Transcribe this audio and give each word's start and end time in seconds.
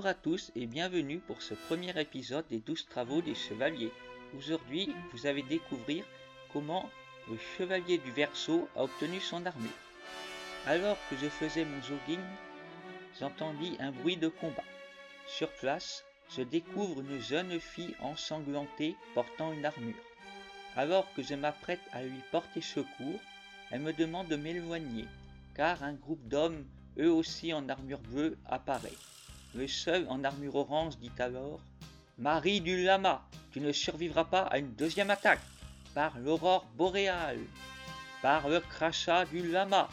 Bonjour 0.00 0.12
à 0.12 0.14
tous 0.14 0.50
et 0.56 0.64
bienvenue 0.64 1.18
pour 1.18 1.42
ce 1.42 1.52
premier 1.52 1.90
épisode 2.00 2.46
des 2.48 2.60
12 2.60 2.86
travaux 2.88 3.20
des 3.20 3.34
chevaliers. 3.34 3.92
Aujourd'hui, 4.34 4.94
vous 5.12 5.26
allez 5.26 5.42
découvrir 5.42 6.06
comment 6.54 6.88
le 7.30 7.36
chevalier 7.58 7.98
du 7.98 8.10
Verseau 8.10 8.66
a 8.76 8.84
obtenu 8.84 9.20
son 9.20 9.44
armure. 9.44 9.68
Alors 10.66 10.96
que 11.10 11.16
je 11.18 11.28
faisais 11.28 11.66
mon 11.66 11.82
jogging, 11.82 12.24
j'entendis 13.20 13.76
un 13.78 13.92
bruit 13.92 14.16
de 14.16 14.28
combat. 14.28 14.64
Sur 15.26 15.50
place, 15.50 16.02
je 16.34 16.40
découvre 16.40 17.02
une 17.02 17.20
jeune 17.20 17.60
fille 17.60 17.94
ensanglantée 18.00 18.96
portant 19.14 19.52
une 19.52 19.66
armure. 19.66 20.02
Alors 20.76 21.12
que 21.12 21.22
je 21.22 21.34
m'apprête 21.34 21.86
à 21.92 22.02
lui 22.02 22.22
porter 22.32 22.62
secours, 22.62 23.20
elle 23.70 23.80
me 23.80 23.92
demande 23.92 24.28
de 24.28 24.36
m'éloigner, 24.36 25.04
car 25.54 25.82
un 25.82 25.92
groupe 25.92 26.26
d'hommes, 26.26 26.64
eux 26.98 27.12
aussi 27.12 27.52
en 27.52 27.68
armure 27.68 28.00
bleue, 28.00 28.38
apparaît. 28.46 28.96
Le 29.54 29.66
seul 29.66 30.06
en 30.08 30.22
armure 30.22 30.54
orange 30.54 30.98
dit 30.98 31.10
alors 31.18 31.60
Marie 32.18 32.60
du 32.60 32.84
Lama, 32.84 33.22
tu 33.52 33.60
ne 33.60 33.72
survivras 33.72 34.24
pas 34.24 34.42
à 34.42 34.58
une 34.58 34.74
deuxième 34.74 35.10
attaque 35.10 35.40
par 35.94 36.16
l'aurore 36.18 36.66
boréale, 36.76 37.40
par 38.22 38.48
le 38.48 38.60
crachat 38.60 39.24
du 39.24 39.50
lama. 39.50 39.88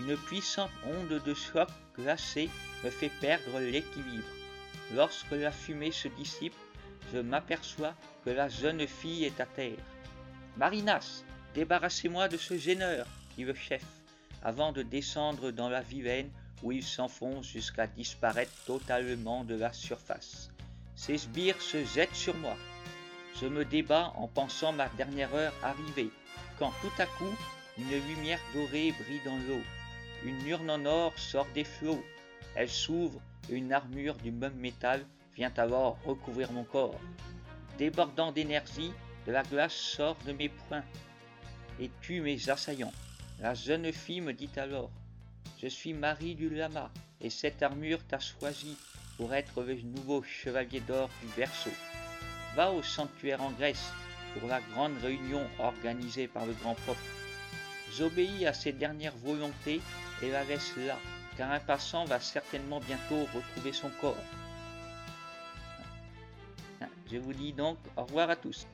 Une 0.00 0.16
puissante 0.16 0.70
onde 0.86 1.22
de 1.22 1.34
choc 1.34 1.68
glacé 1.96 2.50
me 2.82 2.90
fait 2.90 3.12
perdre 3.20 3.60
l'équilibre. 3.60 4.24
Lorsque 4.92 5.30
la 5.30 5.52
fumée 5.52 5.92
se 5.92 6.08
dissipe, 6.08 6.54
je 7.12 7.18
m'aperçois 7.18 7.94
que 8.24 8.30
la 8.30 8.48
jeune 8.48 8.86
fille 8.88 9.24
est 9.24 9.40
à 9.40 9.46
terre. 9.46 9.78
Marinas, 10.56 11.22
débarrassez-moi 11.54 12.28
de 12.28 12.36
ce 12.36 12.58
gêneur, 12.58 13.06
dit 13.36 13.44
le 13.44 13.54
chef, 13.54 13.84
avant 14.42 14.72
de 14.72 14.82
descendre 14.82 15.52
dans 15.52 15.68
la 15.68 15.80
vilaine 15.80 16.30
où 16.64 16.72
il 16.72 16.82
s'enfonce 16.82 17.46
jusqu'à 17.46 17.86
disparaître 17.86 18.52
totalement 18.66 19.44
de 19.44 19.54
la 19.54 19.72
surface. 19.72 20.50
Ses 20.96 21.18
sbires 21.18 21.60
se 21.60 21.84
jettent 21.84 22.14
sur 22.14 22.34
moi. 22.38 22.56
Je 23.40 23.46
me 23.46 23.64
débat 23.64 24.12
en 24.16 24.26
pensant 24.28 24.72
ma 24.72 24.88
dernière 24.90 25.34
heure 25.34 25.52
arrivée, 25.62 26.10
quand 26.58 26.72
tout 26.80 27.02
à 27.02 27.06
coup, 27.06 27.34
une 27.76 27.90
lumière 28.08 28.40
dorée 28.54 28.92
brille 28.92 29.20
dans 29.24 29.36
l'eau. 29.46 29.60
Une 30.24 30.46
urne 30.46 30.70
en 30.70 30.84
or 30.86 31.12
sort 31.18 31.46
des 31.54 31.64
flots. 31.64 32.02
Elle 32.54 32.70
s'ouvre 32.70 33.20
et 33.50 33.54
une 33.54 33.72
armure 33.72 34.14
du 34.16 34.30
même 34.30 34.54
métal 34.54 35.04
vient 35.36 35.52
alors 35.58 35.98
recouvrir 36.06 36.50
mon 36.50 36.64
corps. 36.64 36.98
Débordant 37.76 38.32
d'énergie, 38.32 38.92
de 39.26 39.32
la 39.32 39.42
glace 39.42 39.74
sort 39.74 40.16
de 40.26 40.32
mes 40.32 40.48
poings 40.48 40.84
et 41.78 41.90
tue 42.00 42.20
mes 42.20 42.48
assaillants. 42.48 42.92
La 43.40 43.52
jeune 43.52 43.92
fille 43.92 44.20
me 44.20 44.32
dit 44.32 44.50
alors 44.56 44.90
je 45.60 45.68
suis 45.68 45.92
Marie 45.92 46.34
du 46.34 46.48
Lama, 46.48 46.90
et 47.20 47.30
cette 47.30 47.62
armure 47.62 48.04
t'a 48.06 48.18
choisi 48.18 48.76
pour 49.16 49.34
être 49.34 49.62
le 49.62 49.74
nouveau 49.80 50.22
chevalier 50.22 50.80
d'or 50.80 51.08
du 51.22 51.28
Verseau. 51.36 51.70
Va 52.54 52.70
au 52.72 52.82
sanctuaire 52.82 53.42
en 53.42 53.50
Grèce 53.52 53.92
pour 54.34 54.48
la 54.48 54.60
grande 54.60 54.96
réunion 55.02 55.46
organisée 55.58 56.28
par 56.28 56.46
le 56.46 56.52
grand 56.52 56.74
prof. 56.74 56.98
J'obéis 57.96 58.46
à 58.46 58.52
ses 58.52 58.72
dernières 58.72 59.16
volontés 59.16 59.80
et 60.22 60.30
la 60.30 60.44
laisse 60.44 60.76
là, 60.76 60.98
car 61.36 61.50
un 61.50 61.60
passant 61.60 62.04
va 62.04 62.20
certainement 62.20 62.80
bientôt 62.80 63.26
retrouver 63.34 63.72
son 63.72 63.90
corps. 64.00 64.16
Je 67.10 67.18
vous 67.18 67.32
dis 67.32 67.52
donc 67.52 67.78
au 67.96 68.04
revoir 68.04 68.30
à 68.30 68.36
tous. 68.36 68.66